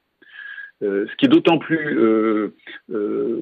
[0.83, 2.55] Euh, ce qui est d'autant plus euh,
[2.93, 3.39] euh,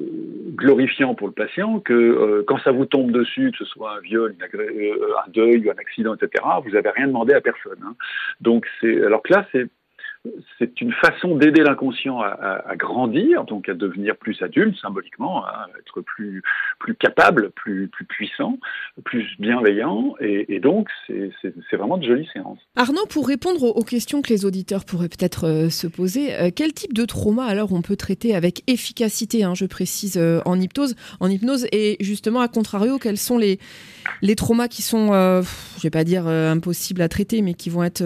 [0.54, 4.34] glorifiant pour le patient que quand ça vous tombe dessus, que ce soit un viol,
[4.42, 7.78] un deuil ou un accident, etc., vous n'avez rien demandé à personne.
[7.84, 7.94] Hein.
[8.40, 9.68] Donc alors là c'est
[10.58, 16.02] c'est une façon d'aider l'inconscient à, grandir, donc à devenir plus adulte symboliquement, à être
[16.02, 16.42] plus
[16.98, 18.58] capable, plus puissant,
[19.04, 22.58] plus bienveillant, et, donc c'est vraiment de jolies séances.
[22.76, 26.72] Arnaud, pour répondre aux questions que les auditeurs pourraient peut-être euh, se poser, euh, quel
[26.72, 30.96] type de trauma alors on peut traiter avec efficacité, hein, je précise euh, en hypnose,
[31.20, 33.58] en hypnose, et justement à contrario, quels sont les
[34.22, 38.02] les traumas qui sont, je vais pas dire impossibles à traiter, mais qui vont être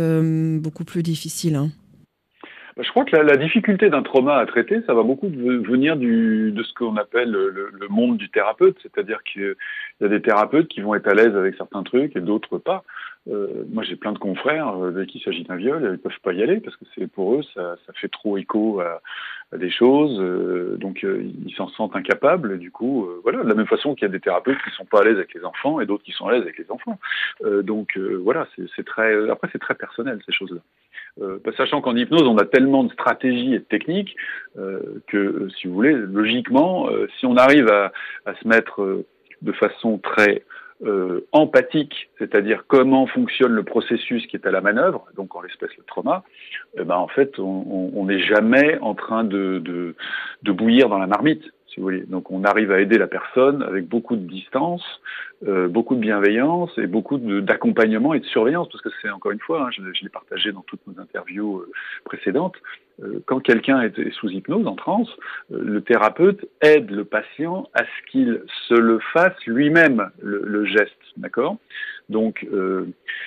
[0.61, 1.57] beaucoup plus difficiles.
[1.57, 1.71] Hein?
[2.81, 6.63] Je crois que la, difficulté d'un trauma à traiter, ça va beaucoup venir du, de
[6.63, 9.55] ce qu'on appelle le, le, monde du thérapeute, c'est-à-dire qu'il
[10.01, 12.85] y a des thérapeutes qui vont être à l'aise avec certains trucs et d'autres pas.
[13.29, 16.33] Euh, moi, j'ai plein de confrères euh, dès qu'il s'agit d'un viol, ils peuvent pas
[16.33, 19.01] y aller parce que c'est pour eux, ça, ça fait trop écho à,
[19.53, 22.59] à des choses, euh, donc euh, ils s'en sentent incapables.
[22.59, 24.85] Du coup, euh, voilà, de la même façon qu'il y a des thérapeutes qui sont
[24.85, 26.99] pas à l'aise avec les enfants et d'autres qui sont à l'aise avec les enfants.
[27.63, 29.31] donc voilà, c'est très.
[29.31, 30.61] Après, c'est très personnel ces choses-là.
[31.23, 34.17] Euh, sachant qu'en hypnose, on a tellement de stratégies et de techniques
[35.07, 37.93] que, si vous voulez, logiquement, si on arrive à,
[38.27, 39.05] à se mettre
[39.43, 40.43] de façon très
[41.33, 45.85] empathique, c'est-à-dire comment fonctionne le processus qui est à la manœuvre, donc en l'espèce le
[45.85, 46.25] trauma,
[46.79, 49.95] eh ben en fait, on n'est jamais en train de
[50.43, 52.03] bouillir dans la marmite si vous voulez.
[52.03, 54.85] Donc on arrive à aider la personne avec beaucoup de distance,
[55.47, 59.41] euh, beaucoup de bienveillance et beaucoup d'accompagnement et de surveillance, parce que c'est encore une
[59.41, 61.71] fois, hein, je, l'ai partagé dans toutes nos interviews euh,
[62.05, 62.57] précédentes,
[63.03, 65.11] euh, quand quelqu'un est, sous hypnose, en transe,
[65.53, 70.65] euh, le thérapeute aide le patient à ce qu'il se le fasse lui-même, le, le,
[70.65, 71.57] geste, d'accord?
[72.09, 72.87] Donc, euh,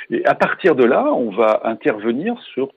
[0.09, 2.71] et à partir de là, on va intervenir sur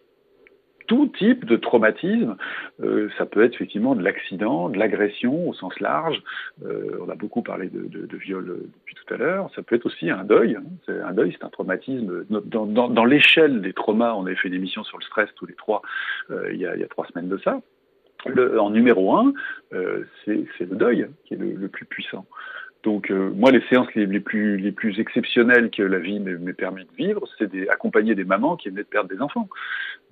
[0.91, 2.37] tout type de traumatisme.
[2.83, 6.21] Euh, ça peut être effectivement de l'accident, de l'agression au sens large.
[6.67, 9.49] Euh, on a beaucoup parlé de, viol depuis tout à l'heure.
[9.55, 10.57] Ça peut être aussi un deuil.
[10.57, 10.93] Hein.
[11.05, 12.25] Un deuil, c'est un traumatisme.
[12.29, 15.83] Dans, l'échelle des traumas, on avait fait une émission sur le stress tous les trois
[16.33, 17.61] euh, il, y a, trois semaines de ça.
[18.59, 19.33] En numéro un,
[19.73, 22.27] euh, c'est le deuil qui est le plus puissant.
[22.83, 26.85] Donc euh, moi, les séances les, plus, les plus exceptionnelles que la vie m'ait permis
[26.85, 29.49] de vivre, c'est d'accompagner des mamans qui venaient de perdre des enfants.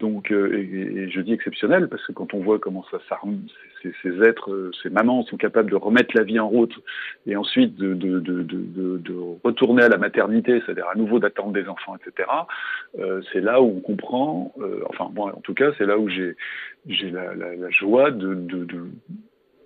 [0.00, 3.18] Donc, euh, et, et, je dis exceptionnel parce que quand on voit comment ça, ça
[3.82, 6.74] ces, ces, êtres, euh, ces mamans sont capables de remettre la vie en route
[7.26, 11.52] et ensuite de, de, de, de, de retourner à la maternité, c'est-à-dire à nouveau d'attendre
[11.52, 12.28] des enfants, etc.
[12.98, 16.08] Euh, c'est là où on comprend, euh, enfin moi en tout cas, c'est là où
[16.08, 16.36] j'ai
[16.86, 18.86] j'ai la, la, la, joie de, de, de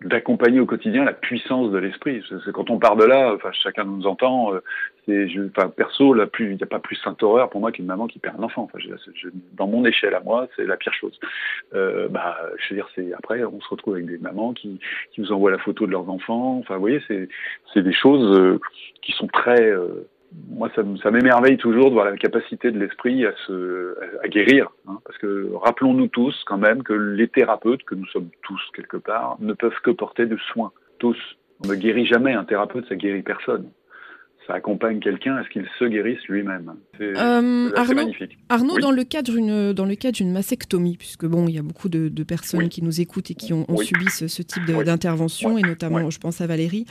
[0.05, 2.23] d'accompagner au quotidien la puissance de l'esprit.
[2.29, 4.55] C'est quand on part de là, enfin chacun nous entend.
[4.55, 4.61] Euh,
[5.07, 7.87] c'est, enfin perso, la plus, il n'y a pas plus sainte horreur pour moi qu'une
[7.87, 8.63] maman qui perd un enfant.
[8.63, 11.19] Enfin, je, je, dans mon échelle à moi, c'est la pire chose.
[11.75, 14.79] Euh, bah, je veux dire, c'est après, on se retrouve avec des mamans qui,
[15.13, 16.59] qui vous envoient la photo de leurs enfants.
[16.59, 17.29] Enfin, vous voyez, c'est,
[17.75, 18.61] c'est des choses euh,
[19.03, 20.07] qui sont très euh,
[20.49, 24.69] moi, ça, m'émerveille toujours de voir la capacité de l'esprit à se à guérir.
[24.89, 28.97] Hein, parce que rappelons-nous tous quand même que les thérapeutes, que nous sommes tous quelque
[28.97, 30.73] part, ne peuvent que porter de soins.
[30.99, 31.19] Tous.
[31.65, 33.71] On ne guérit jamais un thérapeute, ça guérit personne
[34.47, 36.75] ça accompagne quelqu'un à ce qu'il se guérisse lui-même.
[36.99, 38.39] C'est euh, Arnaud, magnifique.
[38.51, 38.83] Arnaud oui.
[38.83, 41.89] dans le cadre d'une dans le cadre d'une mastectomie, puisque bon, il y a beaucoup
[41.89, 42.69] de, de personnes oui.
[42.69, 43.87] qui nous écoutent et qui ont, ont oui.
[43.87, 46.85] subi ce, ce type d'intervention, et notamment, je pense à Valérie.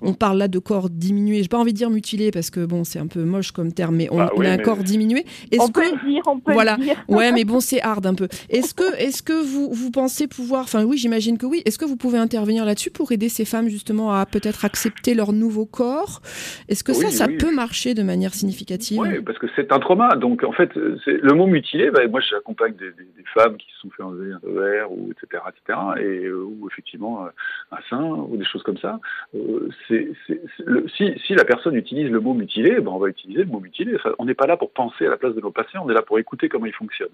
[0.00, 1.42] On parle là de corps diminué.
[1.42, 3.96] J'ai pas envie de dire mutilé parce que bon, c'est un peu moche comme terme,
[3.96, 4.62] mais on, bah, on a un mais...
[4.62, 5.24] corps diminué.
[5.50, 7.04] Est-ce on que peut le dire, on peut voilà, le dire.
[7.08, 8.28] ouais, mais bon, c'est hard un peu.
[8.50, 11.62] Est-ce que est-ce que vous vous pensez pouvoir, enfin oui, j'imagine que oui.
[11.64, 15.32] Est-ce que vous pouvez intervenir là-dessus pour aider ces femmes justement à peut-être accepter leur
[15.32, 16.22] nouveau corps?
[16.68, 19.00] Est-ce que ça, ça peut marcher de manière significative?
[19.00, 20.14] Oui, parce que c'est un trauma.
[20.14, 22.92] Donc, en fait, le mot mutilé, bah, moi, j'accompagne des,
[23.34, 27.26] femmes qui se sont fait enlever un verre, ou etc., etc., et euh, ou effectivement
[27.26, 27.28] euh,
[27.72, 28.98] un sein, ou des choses comme ça.
[29.34, 33.98] Euh, si, la personne utilise le mot mutilé, ben, on va utiliser le mot mutilé.
[34.18, 36.02] On n'est pas là pour penser à la place de nos patients, on est là
[36.02, 37.08] pour écouter comment ils fonctionnent.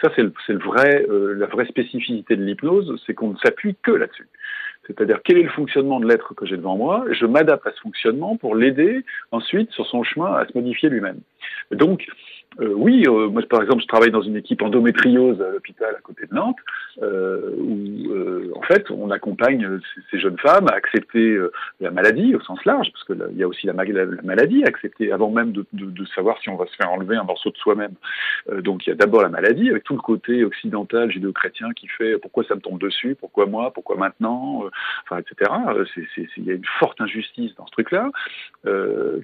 [0.00, 4.28] Ça, c'est le, vrai, la vraie spécificité de l'hypnose, c'est qu'on ne s'appuie que là-dessus.
[4.88, 7.80] C'est-à-dire quel est le fonctionnement de l'être que j'ai devant moi, je m'adapte à ce
[7.80, 11.20] fonctionnement pour l'aider ensuite sur son chemin à se modifier lui-même.
[11.70, 12.06] Donc,
[12.60, 16.00] euh, oui, euh, moi par exemple, je travaille dans une équipe endométriose à l'hôpital à
[16.00, 16.56] côté de Nantes,
[17.02, 19.78] euh, où en fait on accompagne
[20.10, 21.38] ces, jeunes femmes à accepter
[21.80, 24.68] la maladie au sens large, parce qu'il y a aussi la, la, la, maladie à
[24.68, 27.94] accepter avant même de, savoir si on va se faire enlever un morceau de soi-même.
[28.62, 32.18] Donc il y a d'abord la maladie avec tout le côté occidental judéo-chrétien qui fait
[32.18, 34.64] pourquoi ça me tombe dessus, pourquoi moi, pourquoi maintenant,
[35.12, 35.52] etc.
[36.36, 38.10] Il y a une forte injustice dans ce truc-là,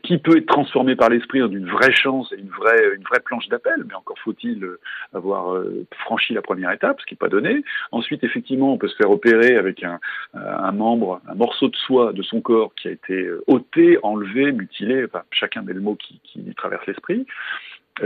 [0.02, 3.84] qui peut être transformée par l'esprit en une vraie chance et une vraie planche d'appel,
[3.86, 4.64] mais encore faut-il
[5.12, 7.64] avoir euh, franchi la première étape, ce qui n'est pas donné.
[7.92, 10.00] Ensuite, effectivement, on peut se faire opérer avec un,
[10.34, 15.06] un, membre, un morceau de soie de son corps qui a été ôté, enlevé, mutilé,
[15.30, 17.26] chacun met le mot qui, qui traverse l'esprit.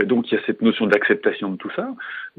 [0.03, 1.89] Donc il y a cette notion d'acceptation de tout ça.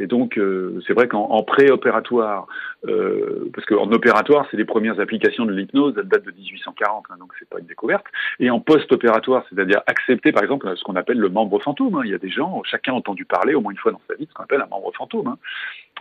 [0.01, 2.47] Et donc euh, c'est vrai qu'en préopératoire,
[2.89, 7.15] euh, parce qu'en opératoire c'est les premières applications de l'hypnose, elles datent de 1840, hein,
[7.21, 8.07] donc c'est pas une découverte.
[8.41, 11.97] Et en post-opératoire, c'est-à-dire accepter par exemple ce qu'on appelle le membre fantôme.
[11.97, 12.03] Hein.
[12.05, 14.15] Il y a des gens, chacun a entendu parler au moins une fois dans sa
[14.15, 15.29] vie de ce qu'on appelle un membre fantôme.
[15.29, 15.37] Hein.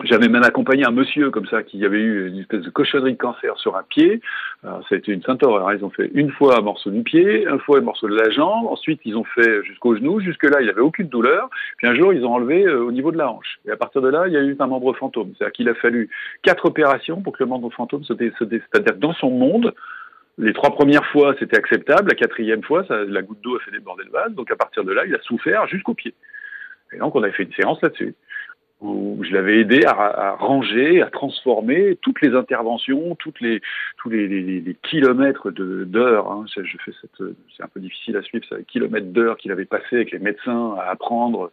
[0.03, 3.17] J'avais même accompagné un monsieur comme ça qui avait eu une espèce de cochonnerie de
[3.17, 4.21] cancer sur un pied.
[4.63, 5.73] Ça a été une sainte horreur.
[5.73, 8.29] Ils ont fait une fois un morceau du pied, une fois un morceau de la
[8.29, 8.67] jambe.
[8.67, 10.21] Ensuite, ils ont fait jusqu'au genou.
[10.21, 11.49] Jusque-là, il n'y avait aucune douleur.
[11.77, 13.59] Puis un jour, ils ont enlevé euh, au niveau de la hanche.
[13.89, 15.33] Partir de là, il y a eu un membre fantôme.
[15.35, 16.09] C'est-à-dire qu'il a fallu
[16.43, 18.31] quatre opérations pour que le membre fantôme se dé...
[18.39, 19.73] C'est-à-dire dans son monde,
[20.37, 22.09] les trois premières fois, c'était acceptable.
[22.09, 24.33] La quatrième fois, ça, la goutte d'eau a fait déborder le vase.
[24.33, 26.13] Donc à partir de là, il a souffert jusqu'au pied.
[26.93, 28.13] Et donc, on avait fait une séance là-dessus
[28.81, 33.61] où je l'avais aidé à, ranger, à transformer toutes les interventions, toutes les,
[33.97, 36.31] tous les, les, les kilomètres d'heures.
[36.31, 39.65] Hein, je fais cette, c'est un peu difficile à suivre, ça, kilomètres d'heures qu'il avait
[39.65, 41.51] passé avec les médecins à apprendre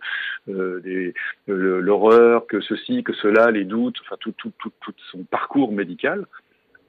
[0.49, 1.13] euh,
[1.49, 6.27] l'horreur, que ceci, que cela, les doutes, enfin tout, tout, tout, tout son parcours médical.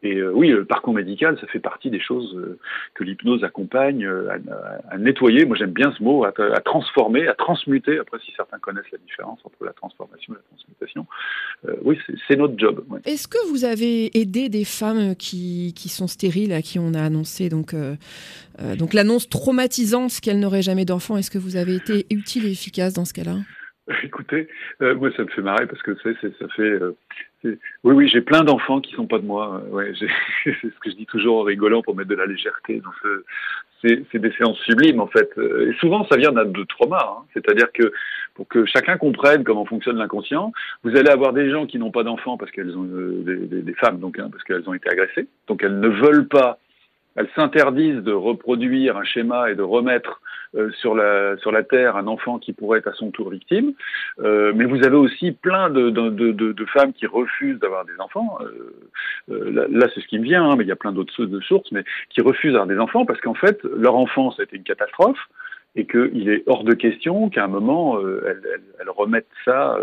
[0.04, 2.60] Et euh, oui, le parcours médical, ça fait partie des choses euh,
[2.94, 5.46] que l'hypnose accompagne euh, à, à, nettoyer.
[5.46, 7.98] Moi, j'aime bien ce mot, à, à, transformer, à transmuter.
[7.98, 11.06] Après, si certains connaissent la différence entre la transformation et la transmutation,
[11.84, 12.84] oui, c'est notre job.
[12.90, 13.00] Ouais.
[13.06, 17.02] Est-ce que vous avez aidé des femmes qui, qui sont stériles, à qui on a
[17.02, 17.74] annoncé donc
[18.78, 21.18] donc l'annonce traumatisante qu'elles n'auraient jamais d'enfants?
[21.18, 23.38] Est-ce que vous avez été utile et efficace dans ce cas-là?
[24.04, 24.48] Écoutez,
[24.82, 26.62] euh, moi ça me fait marrer parce que ça fait.
[26.62, 26.96] Euh,
[27.44, 29.64] oui, oui, j'ai plein d'enfants qui sont pas de moi.
[29.70, 32.82] Ouais, c'est ce que je dis toujours en rigolant pour mettre de la légèreté.
[33.82, 35.30] c'est des séances sublimes en fait.
[35.38, 37.00] Et souvent, ça vient de trauma.
[37.02, 37.26] Hein.
[37.34, 37.94] C'est-à-dire que
[38.36, 40.52] pour que chacun comprenne comment fonctionne l'inconscient,
[40.84, 44.20] vous allez avoir des gens qui n'ont pas d'enfants parce qu'elles ont des, femmes donc
[44.20, 46.60] hein, parce qu'elles ont été agressées, donc elles ne veulent pas
[47.18, 50.22] elles s'interdisent de reproduire un schéma et de remettre
[50.56, 53.74] euh, sur, la, sur la Terre un enfant qui pourrait être à son tour victime.
[54.20, 58.38] Euh, mais vous avez aussi plein de, de, femmes qui refusent d'avoir des enfants.
[59.30, 61.72] Euh, là, c'est ce qui me vient, hein, mais il y a plein d'autres sources,
[61.72, 65.20] mais qui refusent d'avoir des enfants parce qu'en fait, leur enfance a été une catastrophe
[65.76, 69.78] et qu'il est hors de question qu'à un moment elles, remettent ça,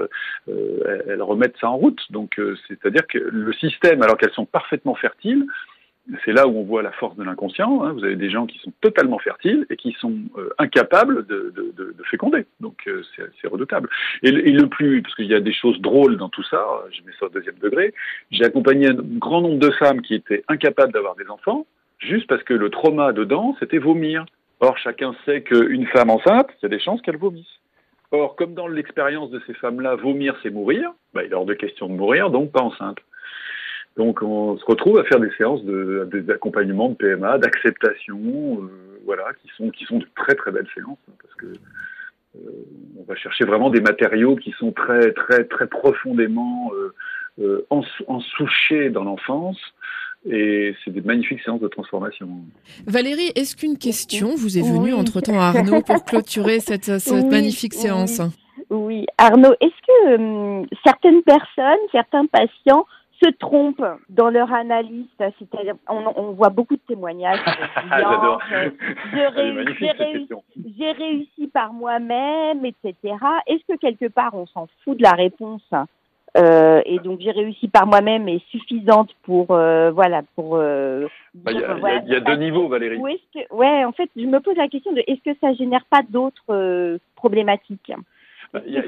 [0.48, 2.00] elles remettent ça en route.
[2.10, 5.46] Donc c'est-à-dire que le système, alors qu'elles sont parfaitement fertiles,
[6.24, 7.82] c'est là où on voit la force de l'inconscient.
[7.82, 7.92] Hein.
[7.92, 11.72] Vous avez des gens qui sont totalement fertiles et qui sont euh, incapables de, de,
[11.76, 12.44] de, de, féconder.
[12.60, 13.02] Donc euh,
[13.40, 13.88] c'est redoutable.
[14.22, 17.02] Et, et, le plus, parce qu'il y a des choses drôles dans tout ça, je
[17.06, 17.94] mets ça au deuxième degré,
[18.30, 21.66] j'ai accompagné un grand nombre de femmes qui étaient incapables d'avoir des enfants,
[21.98, 24.26] juste parce que le trauma dedans, c'était vomir.
[24.60, 27.60] Or, chacun sait qu'une femme enceinte, il y a des chances qu'elle vomisse.
[28.12, 31.54] Or, comme dans l'expérience de ces femmes-là, vomir, c'est mourir, bah, il est hors de
[31.54, 32.98] question de mourir, donc pas enceinte.
[33.96, 39.00] Donc on se retrouve à faire des séances de des accompagnements de PMA, d'acceptation, euh,
[39.04, 42.50] voilà, qui sont qui sont de très très belles séances hein, parce que euh,
[42.98, 46.72] on va chercher vraiment des matériaux qui sont très très très profondément
[47.38, 47.66] euh,
[48.08, 49.58] ensouchés dans l'enfance.
[50.26, 52.28] Et c'est des magnifiques séances de transformation.
[52.86, 57.74] Valérie, est-ce qu'une question vous est venue entre-temps à Arnaud pour clôturer cette, cette magnifique
[57.74, 58.22] séance?
[58.70, 62.86] Oui, Arnaud, est-ce que certaines personnes, certains patients
[63.22, 67.40] se trompent dans leur analyse, c'est-à-dire on, voit beaucoup de témoignages.
[67.90, 68.40] J'adore.
[69.12, 72.94] J'ai réussi, par moi-même, etc.
[73.46, 75.62] Est-ce que quelque part on s'en fout de la réponse
[76.36, 80.56] euh, et donc j'ai réussi par moi-même est suffisante pour euh, voilà pour.
[80.56, 82.98] Euh, bah, il y, a, deux niveaux, Valérie.
[82.98, 86.98] ouais, en fait, je me pose la question de est-ce que ça génère pas d'autres
[87.14, 87.92] problématiques?
[88.66, 88.82] Il y a,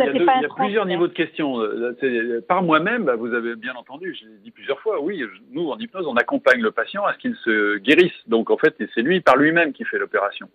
[0.57, 1.61] plusieurs niveaux de questions.
[1.61, 5.69] Euh, par moi-même, bah, vous avez bien entendu, je l'ai dit plusieurs fois, oui, nous,
[5.71, 8.13] en hypnose, on accompagne le patient à ce qu'il se guérisse.
[8.27, 10.49] Donc, en fait, c'est lui, par lui-même, qui fait l'opération.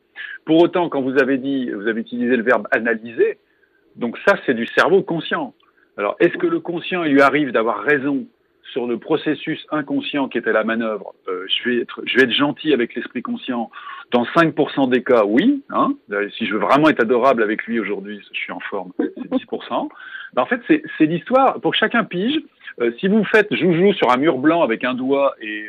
[0.45, 3.37] Pour autant, quand vous avez dit, vous avez utilisé le verbe analyser,
[3.95, 5.53] donc ça, c'est du cerveau conscient.
[5.97, 8.25] Alors, est-ce que le conscient, il lui arrive d'avoir raison
[8.71, 13.21] sur le processus inconscient qui était la manœuvre, euh, je, vais être, gentil avec l'esprit
[13.21, 13.69] conscient.
[14.11, 15.63] Dans 5% des cas, oui.
[15.69, 15.93] Hein,
[16.37, 19.89] si je veux vraiment être adorable avec lui aujourd'hui, je suis en forme, c'est 10%.
[20.33, 22.41] Ben, en fait, c'est l'histoire, pour chacun pige,
[22.79, 25.65] euh, si vous faites joujou sur un mur blanc avec un doigt et,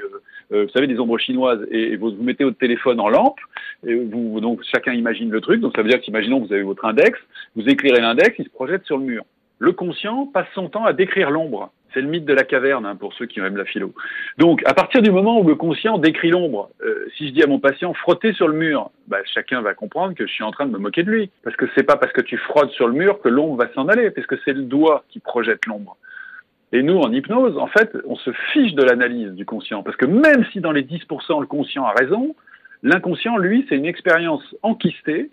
[0.52, 3.38] euh, vous savez, des ombres chinoises, et, vous, mettez votre téléphone en lampe,
[3.86, 7.18] et donc chacun imagine le truc, donc ça veut dire qu'imaginons vous avez votre index,
[7.56, 9.24] vous éclairez l'index, il se projette sur le mur.
[9.58, 11.72] Le conscient passe son temps à décrire l'ombre.
[11.92, 13.92] C'est le mythe de la caverne hein, pour ceux qui aiment la philo.
[14.38, 17.46] Donc, à partir du moment où le conscient décrit l'ombre, euh, si je dis à
[17.46, 20.66] mon patient frotter sur le mur, bah, chacun va comprendre que je suis en train
[20.66, 22.94] de me moquer de lui, parce que c'est pas parce que tu frottes sur le
[22.94, 25.96] mur que l'ombre va s'en aller, parce que c'est le doigt qui projette l'ombre.
[26.72, 30.06] Et nous, en hypnose, en fait, on se fiche de l'analyse du conscient, parce que
[30.06, 32.34] même si dans les 10% le conscient a raison,
[32.82, 35.30] l'inconscient, lui, c'est une expérience enquistée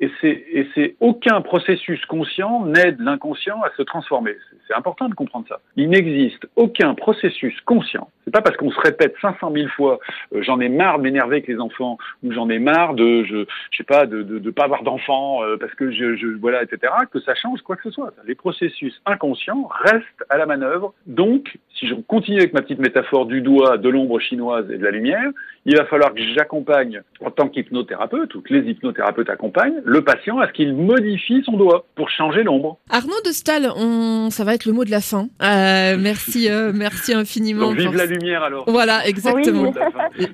[0.00, 4.34] et c'est aucun processus conscient n'aide l'inconscient à se transformer.
[4.66, 5.60] C'est important de comprendre ça.
[5.76, 8.08] Il n'existe aucun processus conscient.
[8.24, 9.98] C'est pas parce qu'on se répète 500 000 fois
[10.34, 13.44] euh, j'en ai marre de m'énerver avec les enfants ou j'en ai marre de je,
[13.70, 16.62] je sais pas de de, de pas avoir d'enfants euh, parce que je, je voilà
[16.62, 18.12] etc que ça change quoi que ce soit.
[18.26, 20.94] Les processus inconscients restent à la manœuvre.
[21.06, 24.84] Donc si je continue avec ma petite métaphore du doigt, de l'ombre chinoise et de
[24.84, 25.30] la lumière,
[25.66, 30.38] il va falloir que j'accompagne en tant qu'hypnothérapeute ou que les hypnothérapeutes accompagnent le patient
[30.38, 32.78] à ce qu'il modifie son doigt pour changer l'ombre.
[32.90, 34.30] Arnaud de Stahl, on...
[34.30, 35.28] ça va être le mot de la fin.
[35.42, 37.72] Euh, merci, euh, merci infiniment.
[37.72, 38.70] vive la lumière alors.
[38.70, 39.74] Voilà, exactement.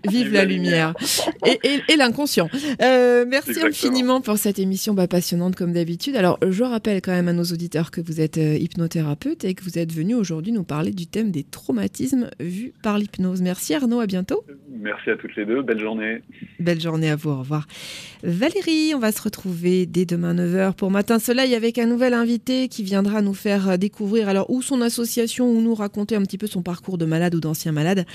[0.07, 0.93] Vive, la, lumière.
[1.47, 2.51] Et, et, et l'inconscient.
[2.83, 6.17] Euh, merci infiniment pour cette émission bah, passionnante comme d'habitude.
[6.17, 9.79] Alors, je rappelle quand même à nos auditeurs que vous êtes hypnothérapeute et que vous
[9.79, 13.41] êtes venu aujourd'hui nous parler du thème des traumatismes vus par l'hypnose.
[13.41, 14.45] Merci Arnaud, à bientôt.
[14.69, 16.21] Merci à toutes les deux, belle journée.
[16.61, 17.67] Belle journée à vous, au revoir.
[18.23, 22.69] Valérie, on va se retrouver dès demain 9h pour Matin Soleil avec un nouvel invité
[22.69, 26.47] qui viendra nous faire découvrir alors ou son association ou nous raconter un petit peu
[26.47, 28.07] son parcours de malade ou d'ancien ancien malade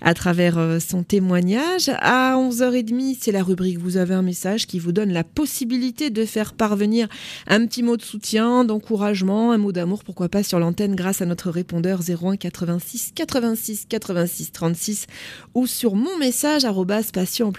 [0.00, 1.90] à travers euh, son témoignage.
[2.00, 6.24] À 11h30, c'est la rubrique Vous avez un message qui vous donne la possibilité de
[6.24, 7.08] faire parvenir
[7.46, 11.26] un petit mot de soutien, d'encouragement, un mot d'amour, pourquoi pas sur l'antenne grâce à
[11.26, 15.06] notre répondeur 01 86 86 86 36
[15.54, 16.64] ou sur mon message
[17.12, 17.52] passion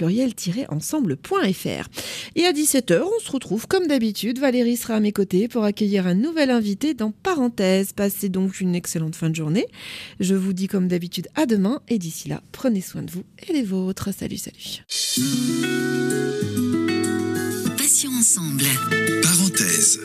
[0.69, 1.87] ensemble.fr.
[2.35, 4.39] Et à 17h, on se retrouve comme d'habitude.
[4.39, 7.93] Valérie sera à mes côtés pour accueillir un nouvel invité dans Parenthèse.
[7.93, 9.67] Passez donc une excellente fin de journée.
[10.19, 13.53] Je vous dis comme d'habitude à demain et d'ici là, prenez soin de vous et
[13.53, 14.09] des vôtres.
[14.13, 14.83] Salut, salut.
[17.77, 18.63] Passion ensemble.
[19.21, 19.99] Parenthèse.